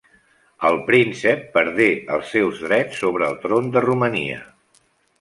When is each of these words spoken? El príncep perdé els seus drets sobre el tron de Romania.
El 0.69 0.77
príncep 0.87 1.43
perdé 1.59 1.87
els 2.17 2.33
seus 2.39 2.65
drets 2.71 3.05
sobre 3.05 3.31
el 3.31 3.39
tron 3.47 3.73
de 3.77 3.89
Romania. 3.91 4.45